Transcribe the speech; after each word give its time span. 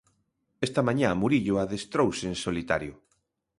Esta 0.67 0.81
mañá 0.87 1.09
Murillo 1.21 1.53
adestrouse 1.63 2.23
en 2.31 2.35
solitario. 2.45 2.93